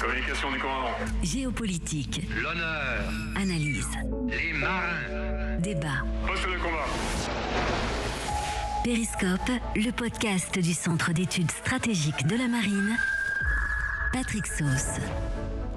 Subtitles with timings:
[0.00, 0.90] Communication du commandant.
[1.22, 3.88] Géopolitique, L'honneur, analyse,
[4.28, 6.04] les marins, débat.
[6.26, 6.86] Poste de combat.
[8.84, 12.96] Périscope, le podcast du Centre d'études stratégiques de la marine.
[14.12, 15.00] Patrick Sauce.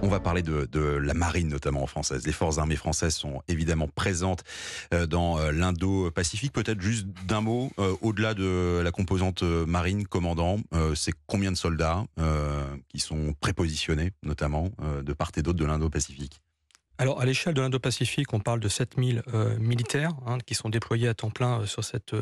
[0.01, 2.25] On va parler de, la marine notamment française.
[2.25, 4.43] Les forces armées françaises sont évidemment présentes
[4.93, 6.53] euh, dans euh, l'Indo-Pacifique.
[6.53, 10.57] Peut-être juste d'un mot, euh, au-delà de la composante marine, commandant,
[10.95, 12.05] c'est combien de soldats
[12.87, 14.69] qui sont prépositionnés, notamment
[15.03, 16.41] de part et d'autre de l'Indo-Pacifique?
[16.97, 19.23] Alors, à l'échelle de l'Indo-Pacifique, on parle de 7000
[19.59, 22.15] militaires hein, qui sont déployés à temps plein sur cet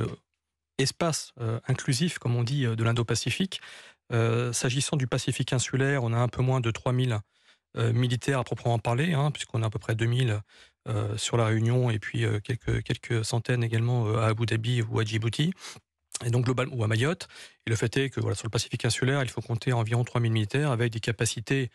[0.77, 1.33] espace
[1.67, 3.61] inclusif, comme on dit, de l'Indo-Pacifique.
[4.51, 7.17] S'agissant du Pacifique insulaire, on a un peu moins de 3000 euh,
[7.77, 10.41] militaires à proprement parler, hein, puisqu'on a à peu près 2000
[10.87, 14.99] euh, sur la Réunion et puis euh, quelques, quelques centaines également à Abu Dhabi ou
[14.99, 15.53] à Djibouti.
[16.25, 17.27] Et donc globalement, ou à Mayotte.
[17.65, 20.31] Et le fait est que voilà, sur le Pacifique insulaire, il faut compter environ 3000
[20.31, 21.69] militaires avec des capacités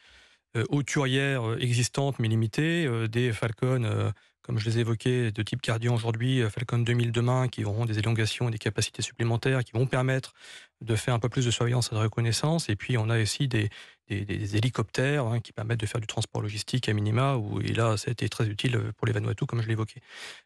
[0.69, 6.79] hauturières existantes mais limitées, des Falcons comme je les évoquais, de type Guardian aujourd'hui, Falcon
[6.79, 10.35] 2000 demain, qui auront des élongations et des capacités supplémentaires, qui vont permettre
[10.81, 12.69] de faire un peu plus de surveillance et de reconnaissance.
[12.69, 13.71] Et puis, on a aussi des,
[14.21, 17.97] des, hélicoptères hein, qui permettent de faire du transport logistique à minima, où, et là,
[17.97, 20.01] ça a été très utile pour les Vanuatu, comme je l'évoquais.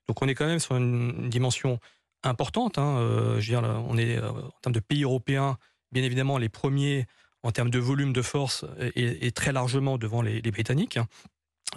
[0.09, 1.79] Donc, on est quand même sur une dimension
[2.23, 2.79] importante.
[2.79, 5.59] Hein, euh, je veux dire, on est, euh, en termes de pays européens,
[5.93, 7.07] bien évidemment, les premiers
[7.43, 8.65] en termes de volume de force
[8.97, 10.99] et, très largement devant les, Britanniques.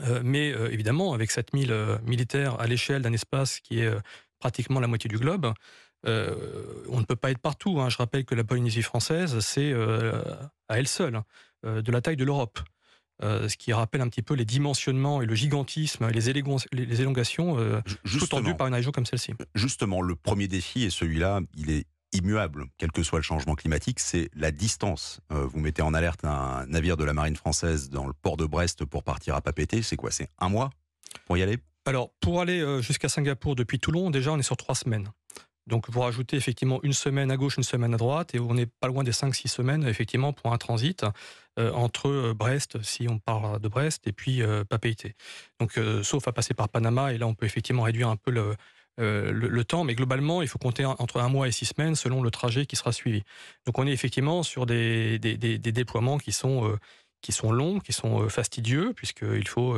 [0.02, 3.92] Euh, mais euh, évidemment, avec 7000 euh, militaires à l'échelle d'un espace qui est
[4.40, 5.54] pratiquement la moitié du globe,
[6.06, 7.80] on ne peut pas être partout.
[7.80, 7.90] Hein.
[7.90, 11.22] Je rappelle que la Polynésie française, c'est à elle seule
[11.64, 12.60] de la taille de l'Europe.
[13.22, 16.34] ce qui rappelle un petit peu les dimensionnements et le gigantisme, les,
[16.72, 17.58] les élongations
[18.06, 19.34] sous-tendues par une région comme celle-ci.
[19.56, 24.00] Justement, le premier défi, et celui-là, il est immuable, quel que soit le changement climatique,
[24.00, 25.20] c'est la distance.
[25.32, 28.46] Euh, vous mettez en alerte un navire de la marine française dans le port de
[28.46, 30.12] Brest pour partir à Papété, c'est quoi?
[30.12, 30.72] C'est un mois
[31.26, 31.60] pour y aller?
[31.86, 35.10] Alors, pour aller euh, jusqu'à Singapour depuis Toulon, déjà, on est sur trois semaines.
[35.70, 38.66] Donc, vous rajoutez effectivement une semaine à gauche, une semaine à droite, et on n'est
[38.66, 41.06] pas loin des 5-6 semaines, effectivement, pour un transit
[41.58, 45.16] euh, entre Brest, si on part de Brest, et puis Papeete.
[45.60, 48.56] Donc, sauf à passer par Panama, et là, on peut effectivement réduire un peu le,
[49.00, 52.32] euh, temps, mais globalement, il faut compter entre un mois et six semaines selon le
[52.32, 53.24] trajet qui sera suivi.
[53.66, 56.78] Donc on est effectivement sur des, déploiements qui sont, euh,
[57.22, 59.78] qui sont longs, qui sont euh, fastidieux, puisqu'il faut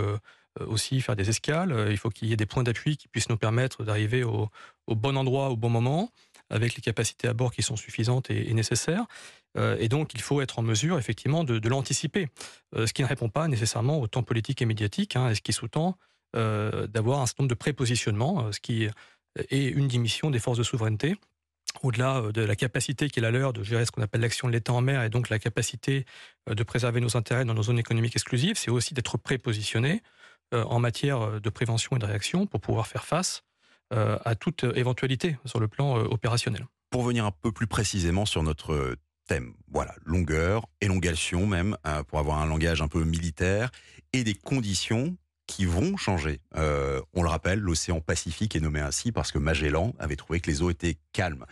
[0.59, 3.38] aussi faire des escales, il faut qu'il y ait des points d'appui qui puissent nous
[3.38, 4.50] permettre d'arriver au,
[4.88, 6.12] bon endroit au bon moment,
[6.50, 9.06] avec les capacités à bord qui sont suffisantes et, nécessaires.
[9.57, 12.28] et donc, il faut être en mesure, effectivement, de, l'anticiper.
[12.75, 15.53] ce qui ne répond pas nécessairement au temps politique et médiatique, hein, et ce qui
[15.53, 15.97] sous-tend
[16.34, 18.89] d'avoir un certain nombre de prépositionnements, ce qui
[19.50, 21.16] et une démission des forces de souveraineté
[21.83, 24.47] au-delà euh, de la capacité qui est la leur de gérer ce qu'on appelle l'action
[24.47, 26.06] de l'État en mer et donc la capacité
[26.50, 29.97] euh, de préserver nos intérêts dans nos zones économiques exclusives, c'est aussi d'être prépositionné euh,
[30.51, 33.44] en matière de prévention et de réaction pour pouvoir faire face
[33.91, 36.66] à toute éventualité sur le plan opérationnel.
[36.89, 38.95] Pour venir un peu plus précisément sur notre
[39.28, 43.69] thème, voilà, longueur, élongation même, pour avoir un langage un peu militaire,
[44.13, 45.17] et des conditions
[45.51, 46.39] qui vont changer.
[46.56, 50.50] Euh, on le rappelle, l'océan Pacifique est nommé ainsi parce que Magellan avait trouvé que
[50.50, 51.45] les eaux étaient calmes.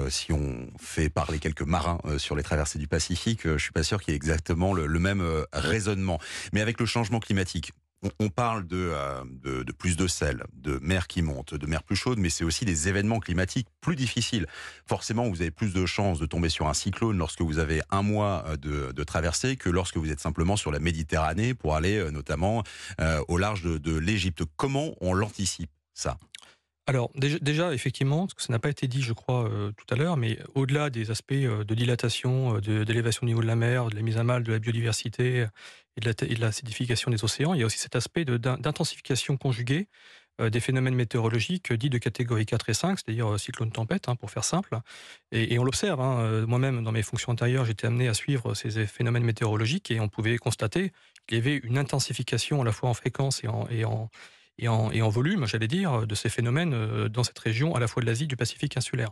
[0.00, 3.70] Euh, si on fait parler quelques marins euh, sur les traversées du Pacifique, je suis
[3.70, 6.18] pas sûr qu'il y ait exactement le même raisonnement.
[6.52, 7.72] Mais avec le changement climatique,
[8.18, 12.18] on, parle euh, de, plus de sel, de mer qui monte, de mer plus chaude,
[12.18, 14.46] mais c'est aussi des événements climatiques plus difficiles.
[14.86, 18.02] Forcément, vous avez plus de chances de tomber sur un cyclone lorsque vous avez un
[18.02, 22.10] mois euh, de, traversée que lorsque vous êtes simplement sur la Méditerranée pour aller euh,
[22.10, 22.62] notamment
[23.28, 24.42] au large de l'Égypte.
[24.56, 26.18] Comment on l'anticipe ça?
[26.86, 30.38] Alors déjà, effectivement, que ça n'a pas été dit, je crois, tout à l'heure, mais
[30.54, 34.24] au-delà des aspects de dilatation, d'élévation du niveau de la mer, de la mise à
[34.24, 35.46] mal de la biodiversité
[35.96, 36.50] et de la,
[37.10, 39.88] des océans, il y a aussi cet aspect d'intensification conjuguée
[40.40, 44.16] euh, des phénomènes météorologiques dits de catégorie 4 et 5, c'est-à-dire euh, cyclone tempête, hein,
[44.16, 44.78] pour faire simple.
[45.32, 46.00] Et, on l'observe.
[46.00, 49.98] Hein, euh, moi-même, dans mes fonctions antérieures, j'étais amené à suivre ces phénomènes météorologiques et
[49.98, 50.92] on pouvait constater
[51.26, 54.10] qu'il y avait une intensification à la fois en fréquence et en, et en,
[54.58, 58.00] et en, volume, j'allais dire, de ces phénomènes euh, dans cette région, à la fois
[58.00, 59.10] de l'Asie, du Pacifique insulaire.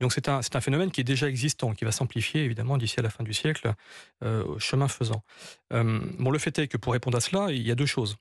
[0.00, 3.02] Donc c'est un, un phénomène qui est déjà existant, qui va s'amplifier évidemment d'ici à
[3.02, 3.72] la fin du siècle,
[4.22, 5.22] euh, chemin faisant.
[5.72, 8.16] Euh, bon, le fait est que pour répondre à cela, il y a deux choses.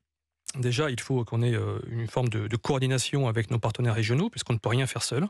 [0.57, 4.29] Déjà, il faut qu'on ait euh, une forme de, de, coordination avec nos partenaires régionaux,
[4.29, 5.27] puisqu'on ne peut rien faire seul.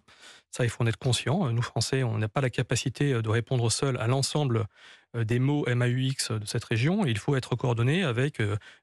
[0.51, 1.51] Ça, il faut en être conscient.
[1.51, 4.65] Nous, Français, on n'a pas la capacité de répondre seul à l'ensemble
[5.13, 7.05] des mots MAUX de cette région.
[7.05, 8.41] il faut être coordonné avec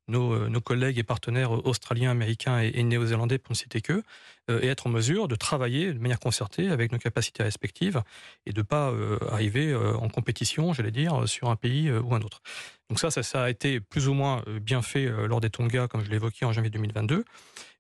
[0.09, 4.03] nos, nos, collègues et partenaires australiens, américains et, néo-zélandais, pour ne citer que,
[4.49, 8.03] et être en mesure de travailler de manière concertée avec nos capacités respectives
[8.45, 8.93] et de ne pas
[9.31, 12.43] arriver en compétition, j'allais dire, sur un pays ou un autre.
[12.91, 16.11] Donc ça, ça, a été plus ou moins bien fait lors des Tonga, comme je
[16.11, 17.25] l'évoquais en janvier 2022.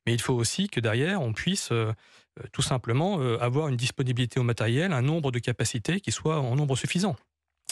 [0.08, 1.92] Mais il faut aussi que derrière, on puisse euh,
[2.52, 6.56] tout simplement euh, avoir une disponibilité au matériel, un nombre de capacités qui soit en
[6.56, 7.14] nombre suffisant.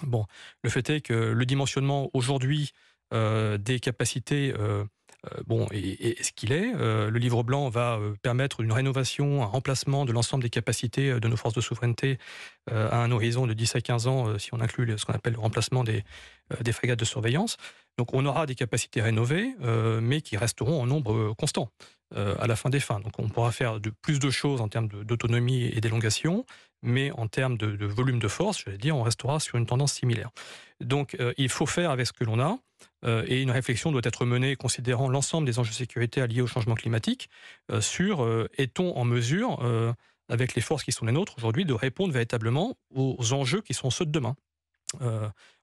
[0.02, 0.26] Bon,
[0.62, 2.72] le fait est que le dimensionnement aujourd'hui
[3.12, 4.52] euh, des capacités
[5.46, 6.72] bon, est, ce qu'il est.
[6.72, 11.36] le livre blanc va permettre une rénovation, un remplacement de l'ensemble des capacités de nos
[11.36, 12.18] forces de souveraineté
[12.70, 15.40] à un horizon de 10 à 15 ans, si on inclut ce qu'on appelle le
[15.40, 16.04] remplacement des,
[16.60, 17.56] des frégates de surveillance.
[17.98, 19.54] Donc on aura des capacités rénovées,
[20.00, 21.70] mais qui resteront en nombre constant.
[22.14, 23.00] Euh, à la fin des fins.
[23.00, 26.46] Donc on pourra faire de plus de choses en termes d'autonomie et d'élongation,
[26.80, 29.94] mais en termes de, volume de force, je vais dire, on restera sur une tendance
[29.94, 30.30] similaire.
[30.80, 32.56] Donc euh, il faut faire avec ce que l'on a, euh,
[33.04, 37.28] et une réflexion doit être menée considérant l'ensemble des enjeux sécuritaires liés au changement climatique
[37.80, 39.60] sur est-on en mesure,
[40.28, 43.90] avec les forces qui sont les nôtres aujourd'hui, de répondre véritablement aux enjeux qui sont
[43.90, 44.34] ceux de demain?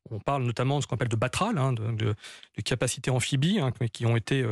[0.10, 2.16] on parle notamment de ce qu'on appelle de batral, hein, de, de,
[2.64, 4.46] capacités amphibies hein, qui ont été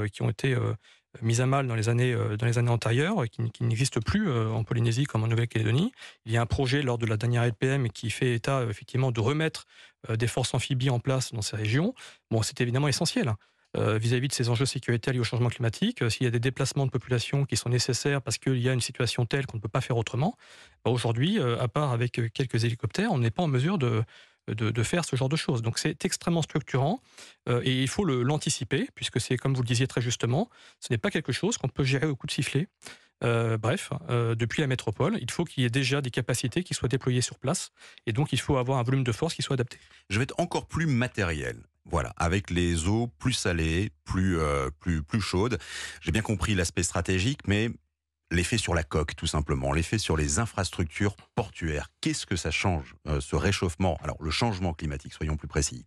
[1.22, 4.30] mise à mal dans les années, euh, dans les années antérieures, qui, qui n'existe plus
[4.30, 5.92] euh, en Polynésie comme en Nouvelle-Calédonie.
[6.26, 9.12] Il y a un projet lors de la dernière LPM qui fait état euh, effectivement
[9.12, 9.66] de remettre
[10.10, 11.94] des forces amphibies en place dans ces régions.
[12.32, 13.28] Bon, c'est évidemment essentiel.
[13.28, 13.38] Hein.
[14.00, 16.92] vis-à-vis de ces enjeux sécuritaires liés au changement climatique, s'il y a des déplacements de
[16.92, 19.80] population qui sont nécessaires parce qu'il y a une situation telle qu'on ne peut pas
[19.80, 20.36] faire autrement,
[20.84, 24.04] bah, aujourd'hui, à part avec quelques hélicoptères, on n'est pas en mesure de,
[24.48, 25.62] de, faire ce genre de choses.
[25.62, 27.02] Donc c'est extrêmement structurant
[27.50, 30.50] euh, et il faut l'anticiper, puisque c'est, comme vous le disiez très justement,
[30.80, 32.68] ce n'est pas quelque chose qu'on peut gérer au coup de sifflet.
[33.24, 36.74] Euh, bref, euh, depuis la métropole, il faut qu'il y ait déjà des capacités qui
[36.74, 37.72] soient déployées sur place,
[38.08, 39.78] et donc il faut avoir un volume de force qui soit adapté.
[40.10, 41.58] Je vais être encore plus matériel.
[41.86, 44.38] Voilà, avec les eaux plus salées, plus,
[44.80, 45.58] plus, plus chaudes.
[46.00, 47.72] J'ai bien compris l'aspect stratégique, mais
[48.32, 51.90] l'effet sur la coque, tout simplement, l'effet sur les infrastructures portuaires.
[52.02, 54.00] Qu'est-ce que ça change, euh, ce réchauffement?
[54.02, 55.86] Alors, le changement climatique, soyons plus précis.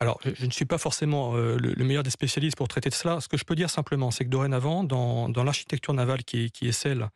[0.00, 3.20] Alors, je, ne suis pas forcément euh, le, meilleur des spécialistes pour traiter de cela.
[3.20, 7.08] Ce que je peux dire simplement, c'est que dorénavant, dans, l'architecture navale qui est, celle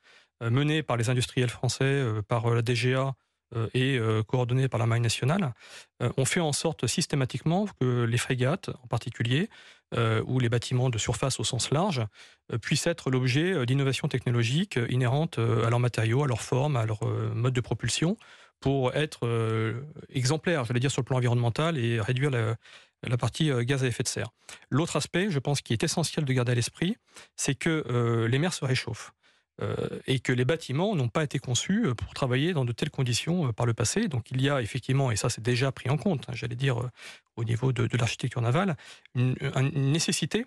[0.42, 3.14] euh, menée par les industriels français, par la DGA,
[3.74, 5.54] et coordonnée par la Marine nationale,
[6.16, 9.48] on fait en sorte systématiquement que les frégates, en particulier,
[9.94, 12.00] euh, ou les bâtiments de surface au sens large
[12.50, 16.86] euh, puissent être l'objet euh, d'innovations technologiques inhérentes à leurs matériaux, à leur forme, à
[16.86, 17.04] leur
[17.34, 18.16] mode de propulsion,
[18.60, 19.28] pour être
[20.08, 24.08] exemplaires, j'allais dire, sur le plan environnemental et réduire la, partie gaz à effet de
[24.08, 24.30] serre.
[24.70, 26.96] L'autre aspect, je pense, qui est essentiel de garder à l'esprit,
[27.34, 29.12] c'est que les mers se réchauffent.
[30.06, 33.66] Et que les bâtiments n'ont pas été conçus pour travailler dans de telles conditions par
[33.66, 34.08] le passé.
[34.08, 36.90] Donc il y a effectivement, et ça c'est déjà pris en compte, hein, j'allais dire
[37.36, 38.76] au niveau de, l'architecture navale,
[39.14, 39.36] une,
[39.74, 40.46] nécessité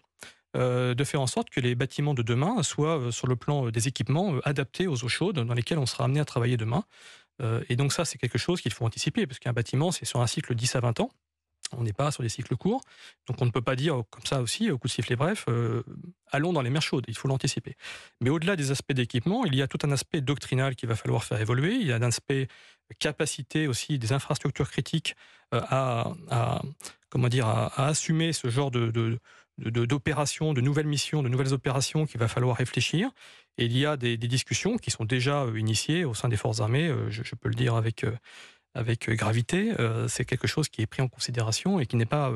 [0.56, 3.68] euh, de faire en sorte que les bâtiments de demain soient, euh, sur le plan
[3.68, 6.84] euh, des équipements, adaptés aux eaux chaudes dans lesquelles on sera amené à travailler demain.
[7.68, 10.28] et donc ça, c'est quelque chose qu'il faut anticiper, parce qu'un bâtiment, c'est sur un
[10.28, 11.12] cycle 10 à 20 ans.
[11.76, 12.82] On n'est pas sur des cycles courts,
[13.28, 15.46] donc on ne peut pas dire comme ça aussi, au coup de sifflet bref,
[16.32, 17.76] allons dans les mers chaudes, il faut l'anticiper.
[18.22, 21.24] Mais au-delà des aspects d'équipement, il y a tout un aspect doctrinal qu'il va falloir
[21.24, 22.48] faire évoluer, il y a un aspect
[23.00, 25.16] capacité aussi des infrastructures critiques
[25.54, 26.62] euh, à,
[27.10, 29.20] comment dire, à, assumer ce genre de,
[29.58, 33.10] d'opérations, de, nouvelles missions, de nouvelles opérations qu'il va falloir réfléchir.
[33.58, 36.60] Et il y a des, discussions qui sont déjà euh, initiées au sein des forces
[36.60, 38.06] armées, euh, je, peux le dire avec,
[38.76, 39.74] avec gravité.
[40.08, 42.32] C'est quelque chose qui est pris en considération et qui n'est pas,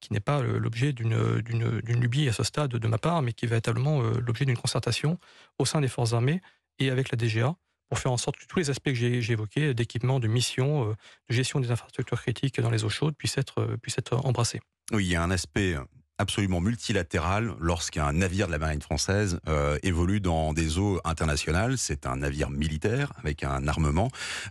[0.00, 3.46] qui n'est pas l'objet d'une, d'une, lubie à ce stade de ma part, mais qui
[3.46, 5.18] est véritablement l'objet d'une concertation
[5.58, 6.42] au sein des forces armées
[6.78, 7.54] et avec la DGA
[7.88, 10.94] pour faire en sorte que tous les aspects que j'ai évoqués, d'équipement, de mission, euh,
[11.28, 14.60] de gestion des infrastructures critiques dans les eaux chaudes, puissent être, euh, puissent être embrassés.
[14.92, 15.76] Oui, il y a un aspect
[16.18, 21.78] absolument multilatéral lorsqu'un navire de la marine française euh, évolue dans des eaux internationales.
[21.78, 24.10] C'est un navire militaire avec un armement.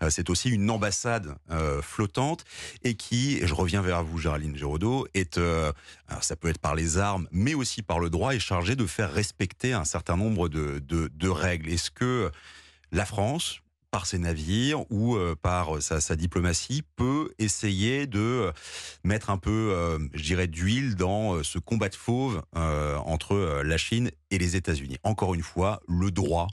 [0.10, 1.36] c'est aussi une ambassade
[1.82, 2.44] flottante
[2.84, 5.40] et qui, et je reviens vers vous, Géraldine Géraudot, est,
[6.22, 9.12] ça peut être par les armes, mais aussi par le droit, est chargé de faire
[9.12, 11.70] respecter un certain nombre de, de, de règles.
[11.70, 12.32] Est-ce que
[12.92, 13.60] la France,
[13.96, 18.52] par ses navires ou euh, par sa, diplomatie, peut essayer de euh,
[19.06, 24.12] mettre un peu, euh, je dirais, d'huile dans ce combat de fauve entre la Chine
[24.32, 24.98] et les États-Unis.
[25.04, 26.48] Encore une fois, le droit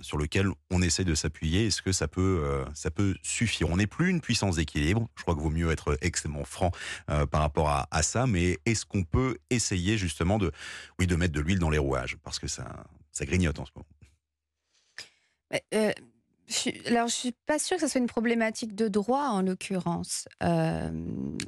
[0.00, 3.68] sur lequel on essaie de s'appuyer, est-ce que ça peut, ça peut suffire?
[3.68, 5.06] On n'est plus une puissance d'équilibre.
[5.16, 6.70] Je crois qu'il vaut mieux être extrêmement franc
[7.06, 8.26] par rapport à, ça.
[8.26, 10.50] Mais est-ce qu'on peut essayer justement de,
[10.98, 12.16] oui, de mettre de l'huile dans les rouages?
[12.22, 13.86] Parce que ça, ça grignote en ce moment.
[15.74, 16.15] Euh, suis-
[16.86, 20.28] alors, je suis pas sûre que ce soit une problématique de droit en l'occurrence.
[20.42, 20.90] Euh,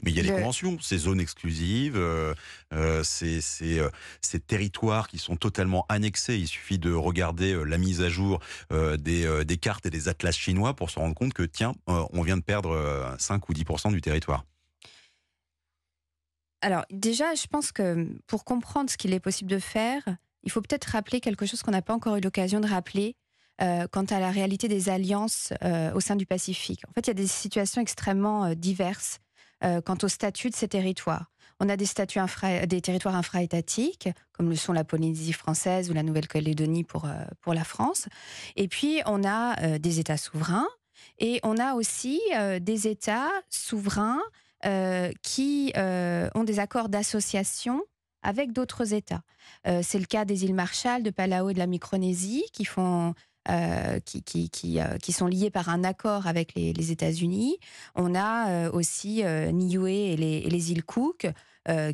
[0.02, 2.34] Mais il y a des le- conventions, ces zones exclusives, euh,
[2.72, 3.80] euh, ces, ces,
[4.20, 6.36] ces territoires qui sont totalement annexés.
[6.36, 8.40] Il suffit de regarder la mise à jour
[8.70, 12.36] des, des cartes et des atlas chinois pour se rendre compte que, tiens, on vient
[12.36, 14.44] de perdre euh, 5 ou 10% du territoire.
[16.60, 20.02] Alors, déjà, je pense que pour comprendre ce qu'il est possible de faire,
[20.42, 23.14] il faut peut-être rappeler quelque chose qu'on n'a pas encore eu l'occasion de rappeler
[23.60, 26.82] euh, quant à la réalité des alliances euh, au sein du Pacifique.
[26.88, 29.18] En fait, il y a des situations extrêmement euh, diverses
[29.84, 31.32] quant au statut de ces territoires.
[31.58, 35.94] On a des, statuts infra- des territoires infra-étatiques, comme le sont la Polynésie française ou
[35.94, 37.08] la Nouvelle-Calédonie pour,
[37.40, 38.06] pour la France.
[38.54, 40.68] Et puis, on a des États souverains
[41.18, 42.20] et on a aussi
[42.60, 44.20] des États souverains
[45.24, 47.82] qui ont des accords d'association
[48.22, 49.22] avec d'autres États.
[49.64, 53.14] C'est le cas des îles Marshall, de Palau et de la Micronésie, qui font
[53.50, 57.58] euh, qui, qui, qui, euh, qui sont liés par un accord avec les, États-Unis.
[57.94, 61.26] On a euh, aussi Niue et les, îles Cook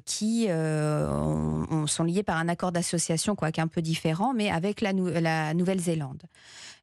[0.04, 4.80] qui ont- ont- sont liés par un accord d'association, quoique un peu différent, mais avec
[4.80, 6.22] la, Nou- la Nouvelle-Zélande.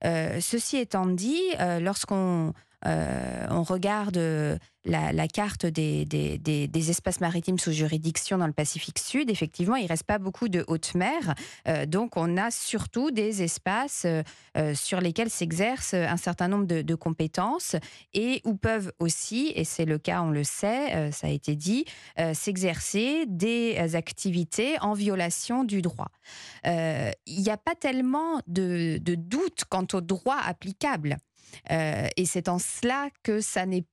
[0.03, 1.39] Ceci étant dit,
[1.79, 2.53] lorsqu'on
[2.85, 8.97] euh, on regarde euh, la, carte des, des, espaces maritimes sous juridiction dans le Pacifique
[8.97, 11.35] Sud, effectivement, il reste pas beaucoup de haute mer.
[11.67, 14.07] Euh, donc, on a surtout des espaces
[14.73, 17.75] sur lesquels s'exercent un certain nombre de, compétences
[18.13, 21.85] et où peuvent aussi, et c'est le cas, on le sait, ça a été dit,
[22.33, 26.11] s'exercer des activités en violation du droit.
[26.65, 31.17] Il n'y a pas tellement de, de doute quant au droit applicable.
[31.71, 33.85] Euh, et c'est en cela que ça n'est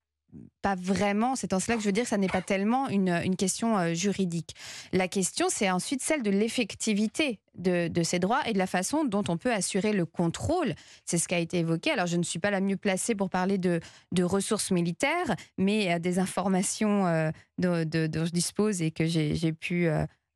[0.62, 3.37] pas vraiment, c'est en cela que je veux dire que ça n'est pas tellement une,
[3.37, 4.55] question euh, juridique.
[4.93, 9.25] La question, c'est ensuite celle de l'effectivité de, ces droits et de la façon dont
[9.28, 10.75] on peut assurer le contrôle.
[11.05, 11.90] C'est ce qui a été évoqué.
[11.90, 13.81] Alors, je ne suis pas la mieux placée pour parler de,
[14.23, 19.88] ressources militaires, mais euh, des informations euh, dont, je dispose et que j'ai pu...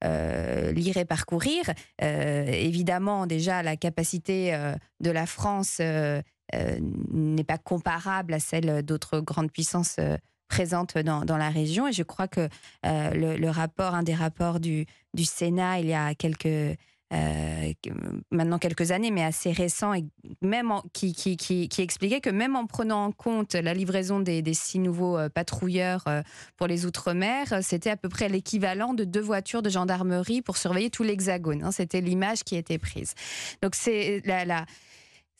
[0.02, 1.64] lire et parcourir.
[2.00, 4.52] Évidemment, déjà, la capacité
[5.00, 5.80] de la France
[7.10, 10.16] n'est pas comparable à celle d'autres grandes puissances euh,
[10.48, 11.88] présentes dans, dans la région.
[11.88, 12.48] Et je crois que
[12.86, 16.76] euh, le, rapport, un des rapports du, du Sénat, il y a quelques
[17.12, 17.72] euh,
[18.30, 20.04] maintenant quelques années, mais assez récent, et
[20.40, 24.78] même qui, qui, qui, expliquait que même en prenant en compte la livraison des, six
[24.78, 26.22] nouveaux euh, patrouilleurs euh,
[26.56, 30.56] pour les Outre-mer, euh, c'était à peu près l'équivalent de deux voitures de gendarmerie pour
[30.56, 31.62] surveiller tout l'Hexagone.
[31.64, 31.70] hein.
[31.70, 33.14] C'était l'image qui était prise.
[33.60, 34.64] Donc c'est la-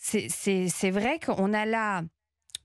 [0.02, 0.28] c'est-
[0.90, 2.02] vrai qu'on a là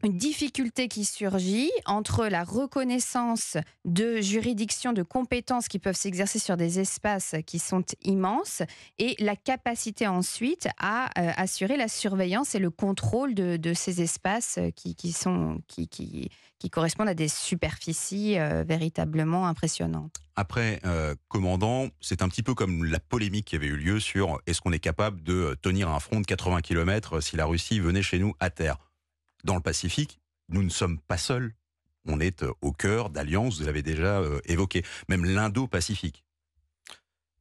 [0.04, 6.58] une difficulté qui surgit entre la reconnaissance de juridictions, de compétences qui peuvent s'exercer sur
[6.58, 8.62] des espaces qui sont immenses
[9.00, 14.60] et la capacité ensuite à euh, assurer la surveillance et le contrôle de, ces espaces
[14.76, 16.30] qui, sont, qui
[16.72, 20.22] correspondent à des superficies euh, véritablement impressionnantes.
[20.36, 24.40] Après, euh, commandant, c'est un petit peu comme la polémique qui avait eu lieu sur
[24.46, 28.04] est-ce qu'on est capable de tenir un front de 80 km si la Russie venait
[28.04, 28.78] chez nous à terre?
[29.48, 31.54] Dans le Pacifique, nous ne sommes pas seuls.
[32.06, 36.26] On est euh, au cœur d'alliances, vous l'avez déjà euh, évoqué, même l'Indo-Pacifique.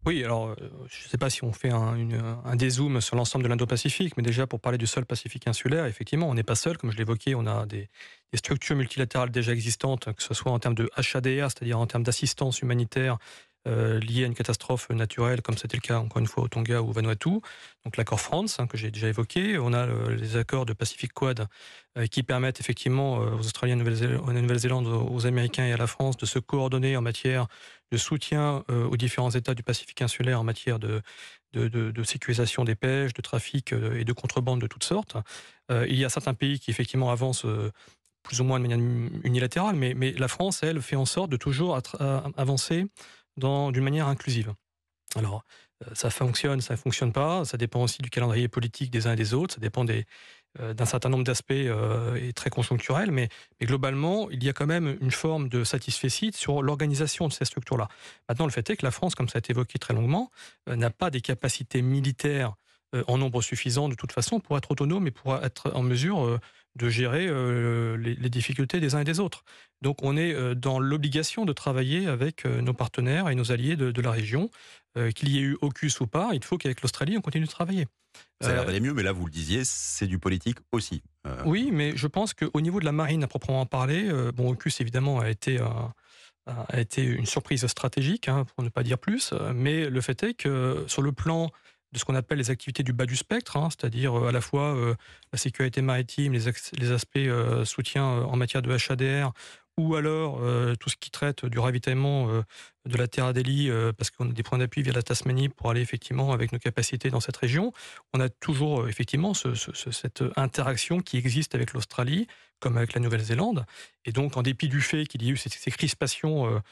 [0.04, 0.54] Oui, alors euh,
[0.88, 4.46] je ne sais pas si on fait un, dézoom sur l'ensemble de l'Indo-Pacifique, mais déjà
[4.46, 7.44] pour parler du seul Pacifique insulaire, effectivement, on n'est pas seul, comme je l'évoquais, on
[7.44, 7.88] a des,
[8.30, 12.04] des structures multilatérales déjà existantes, que ce soit en termes de HADR, c'est-à-dire en termes
[12.04, 13.18] d'assistance humanitaire
[13.66, 16.82] euh, liée à une catastrophe naturelle, comme c'était le cas encore une fois au Tonga
[16.82, 17.40] ou au Vanuatu,
[17.84, 21.12] donc l'accord France hein, que j'ai déjà évoqué, on a euh, les accords de Pacific
[21.12, 21.48] Quad
[21.98, 26.38] euh, qui permettent effectivement aux Australiens, Nouvelle-Zélande, aux Américains et à la France de se
[26.38, 27.48] coordonner en matière
[27.90, 31.02] de soutien aux différents États du Pacifique insulaire en matière de,
[32.04, 35.16] sécurisation des pêches, de trafic et de contrebande de toutes sortes.
[35.70, 37.46] Il y a certains pays qui effectivement avancent
[38.24, 38.78] plus ou moins de manière
[39.22, 41.80] unilatérale, mais, la France, elle, fait en sorte de toujours
[42.36, 42.86] avancer
[43.36, 44.54] d'une manière inclusive.
[45.14, 45.44] Alors,
[45.84, 49.12] euh, ça fonctionne, ça ne fonctionne pas, ça dépend aussi du calendrier politique des uns
[49.12, 53.28] et des autres, ça dépend euh, d'un certain nombre d'aspects euh, et très conjoncturels, mais,
[53.62, 57.88] globalement, il y a quand même une forme de satisfecit sur l'organisation de ces structures-là.
[58.28, 60.30] Maintenant, le fait est que la France, comme ça a été évoqué très longuement,
[60.66, 62.54] n'a pas des capacités militaires
[63.08, 66.38] en nombre suffisant de toute façon pour être autonome et pour être en mesure
[66.76, 69.44] de gérer euh, les, les difficultés des uns et des autres.
[69.82, 73.76] Donc on est euh, dans l'obligation de travailler avec euh, nos partenaires et nos alliés
[73.76, 74.50] de, de la région,
[75.14, 77.86] qu'il y ait eu AUKUS ou pas, il faut qu'avec l'Australie, on continue de travailler.
[78.40, 81.02] Ça a l'air d'aller mieux, mais là, vous le disiez, c'est du politique aussi.
[81.44, 85.20] Oui, mais je pense qu'au niveau de la marine, à proprement parler, bon, AUKUS évidemment
[85.20, 85.58] a été,
[86.46, 90.32] a été une surprise stratégique, hein, pour ne pas dire plus, mais le fait est
[90.32, 91.50] que sur le plan
[91.96, 94.42] de ce qu'on appelle les activités du bas du spectre, hein, c'est-à-dire euh, à la
[94.42, 94.94] fois euh,
[95.32, 96.46] la sécurité maritime, les,
[96.92, 99.32] aspects euh, soutien en matière de HADR,
[99.78, 100.40] ou alors
[100.78, 102.30] tout ce qui traite du ravitaillement
[102.86, 105.80] de la Terre Adélie, parce qu'on a des points d'appui via la Tasmanie pour aller
[105.80, 107.72] effectivement avec nos capacités dans cette région.
[108.12, 112.26] On a toujours effectivement cette interaction qui existe avec l'Australie,
[112.60, 113.66] comme avec la Nouvelle-Zélande.
[114.04, 116.62] Et donc, en dépit du fait qu'il y ait eu ces, crispations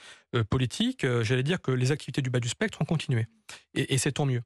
[0.48, 3.26] politiques, j'allais dire que les activités du bas du spectre ont continué.
[3.74, 4.42] Et, c'est tant mieux.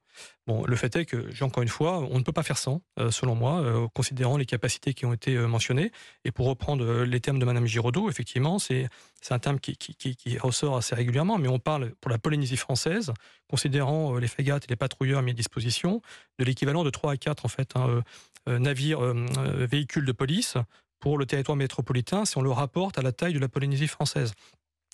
[0.47, 3.35] Bon, le fait est que, encore une fois, on ne peut pas faire sans, selon
[3.35, 5.93] moi, considérant les capacités qui ont été mentionnées.
[6.25, 8.89] Et pour reprendre les termes de Mme Giraudot, effectivement, c'est
[9.31, 13.13] un terme qui, qui, ressort assez régulièrement, mais on parle pour la Polynésie française,
[13.49, 16.03] considérant les frégates et les patrouilleurs mis à disposition,
[16.39, 18.03] de l'équivalent de 3 à 4 en fait, hein,
[18.47, 20.57] navires, véhicules de police
[21.01, 24.33] pour le territoire métropolitain si on le rapporte à la taille de la Polynésie française.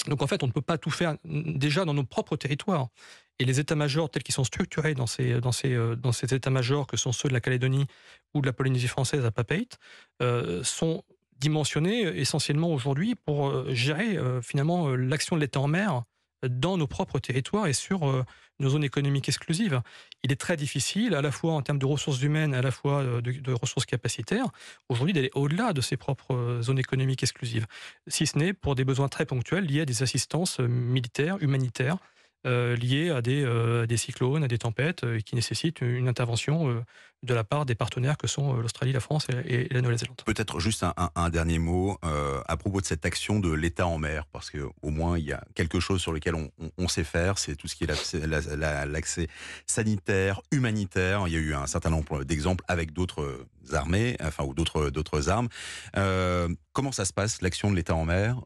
[0.09, 2.89] Donc en fait, on ne peut pas tout faire déjà dans nos propres territoires.
[3.39, 6.87] Et les états-majors tels qu'ils sont structurés dans ces, dans ces, euh, dans ces états-majors
[6.87, 7.87] que sont ceux de la Calédonie
[8.33, 9.79] ou de la Polynésie française à Papeete
[10.23, 11.03] euh, sont
[11.39, 16.03] dimensionnés essentiellement aujourd'hui pour euh, gérer finalement l'action de l'État en mer
[16.49, 18.25] dans nos propres territoires et sur euh,
[18.59, 19.81] nos zones économiques exclusives.
[20.23, 23.03] Il est très difficile, à la fois en termes de ressources humaines, à la fois
[23.03, 24.47] euh, de, ressources capacitaires,
[24.89, 27.67] aujourd'hui d'aller au-delà de ces propres euh, zones économiques exclusives,
[28.07, 31.99] si ce n'est pour des besoins très ponctuels liés à des assistances militaires, humanitaires,
[32.47, 36.85] euh, liées à des, euh, cyclones, à des tempêtes, euh, qui nécessitent une intervention
[37.23, 40.21] de la part des partenaires que sont l'Australie, la France et, la Nouvelle-Zélande.
[40.27, 40.85] Peut-être juste
[41.15, 44.91] un, dernier mot à propos de cette action de l'État en mer, parce que au
[44.91, 47.85] moins il y a quelque chose sur lequel on, sait faire, c'est tout ce qui
[47.85, 49.29] est l'accès
[49.67, 51.25] sanitaire, humanitaire.
[51.27, 55.49] Il y a eu un certain nombre d'exemples avec d'autres armées, enfin ou d'autres armes.
[56.73, 58.37] comment ça se passe l'action de l'État en mer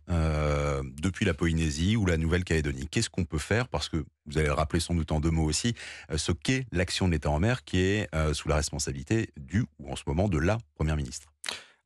[1.01, 4.53] depuis la Polynésie ou la Nouvelle-Calédonie Qu'est-ce qu'on peut faire parce que vous allez le
[4.53, 5.75] rappeler sans doute en deux mots aussi,
[6.11, 9.65] euh, ce qu'est l'action de l'État en mer qui est euh, sous la responsabilité du
[9.79, 11.29] ou en ce moment de la Première ministre?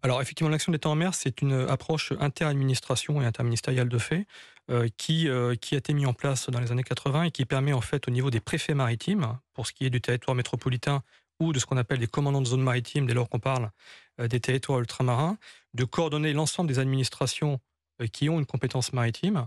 [0.02, 4.26] Alors effectivement, l'action de l'État en mer, c'est une approche inter-administration et interministérielle de fait
[4.70, 7.80] euh, qui, a été mise en place dans les années 80 et qui permet en
[7.80, 11.02] fait au niveau des préfets maritimes, pour ce qui est du territoire métropolitain
[11.38, 13.70] ou de ce qu'on appelle les commandants de zones maritimes, dès lors qu'on parle
[14.18, 15.38] des territoires ultramarins,
[15.74, 17.60] de coordonner l'ensemble des administrations
[18.08, 19.46] qui ont une compétence maritime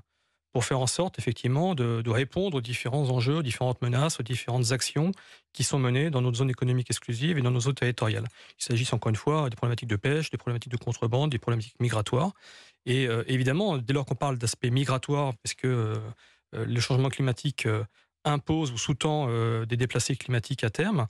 [0.55, 4.72] pour faire en sorte effectivement de, répondre aux différents enjeux, aux différentes menaces, aux différentes
[4.72, 5.11] actions
[5.51, 8.24] qui sont menées dans notre zone économique exclusive et dans nos zones territoriales.
[8.57, 11.75] Il s'agit encore une fois des problématiques de pêche, des problématiques de contrebande, des problématiques
[11.81, 12.31] migratoires.
[12.85, 15.96] Et euh, évidemment, dès lors qu'on parle d'aspect migratoire, parce que euh,
[16.53, 17.68] euh, le changement climatique
[18.24, 19.27] impose ou sous-tend
[19.65, 21.07] des déplacés climatiques à terme,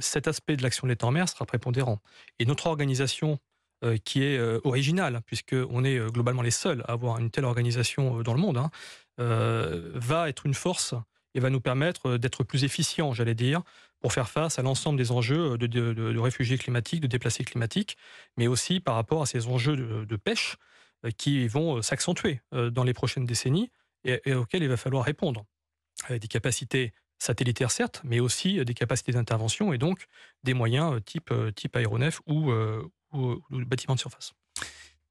[0.00, 1.98] cet aspect de l'action de l'État en mer sera prépondérant.
[2.38, 3.38] Et notre organisation
[3.84, 7.44] euh, qui est euh, original, puisqu'on est euh, globalement les seuls à avoir une telle
[7.44, 8.70] organisation dans le monde, hein,
[9.18, 10.94] va être une force
[11.34, 13.60] et va nous permettre d'être plus efficients, j'allais dire,
[14.00, 17.98] pour faire face à l'ensemble des enjeux de, réfugiés climatiques, de déplacés climatiques,
[18.38, 20.56] mais aussi par rapport à ces enjeux de, pêche
[21.18, 23.70] qui vont s'accentuer dans les prochaines décennies
[24.04, 25.44] et, auxquels il va falloir répondre.
[26.04, 30.06] Avec des capacités satellitaires certes, mais aussi des capacités d'intervention et donc
[30.44, 32.52] des moyens type, type aéronef ou,
[33.12, 34.32] ou, le bâtiment de surface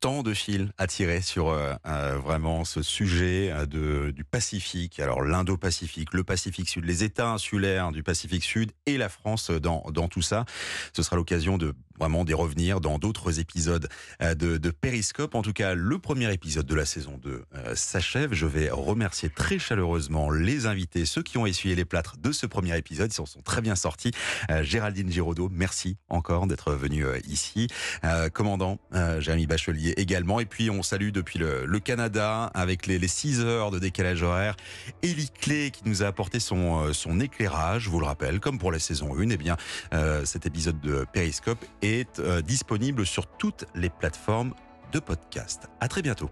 [0.06, 5.00] tant de fils à tirer sur euh, euh, vraiment ce sujet euh, de, du Pacifique.
[5.00, 9.84] Alors l'Indo-Pacifique, le Pacifique Sud, les États insulaires du Pacifique Sud et la France dans,
[9.92, 10.46] dans tout ça.
[10.94, 13.88] Ce sera l'occasion de vraiment d'y revenir dans d'autres épisodes
[14.22, 15.36] euh, de, de Périscope.
[15.36, 18.34] En tout cas, le premier épisode de la saison 2 euh, s'achève.
[18.34, 22.46] Je vais remercier très chaleureusement les invités, ceux qui ont essuyé les plâtres de ce
[22.46, 23.12] premier épisode.
[23.12, 24.12] Ils s'en sont très bien sortis.
[24.52, 27.68] Euh, Géraldine Giraudot, merci encore d'être venue ici.
[28.34, 28.80] commandant
[29.20, 30.40] Jérémy Bachelier également.
[30.40, 34.56] Et puis, on salue depuis le, Canada avec les, les 6 heures de décalage horaire.
[35.04, 37.84] Élie Clé qui nous a apporté son, son éclairage.
[37.84, 39.58] Je vous le rappelle, comme pour la saison 1, eh bien,
[40.24, 44.54] cet épisode de Périscope est euh, disponible sur toutes les plateformes
[44.92, 45.68] de podcast.
[45.80, 46.30] À très bientôt.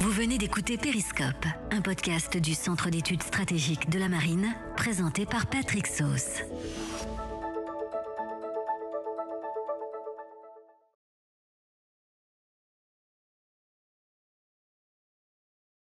[0.00, 5.46] Vous venez d'écouter Periscope, un podcast du Centre d'études stratégiques de la Marine, présenté par
[5.46, 6.42] Patrick Sauce.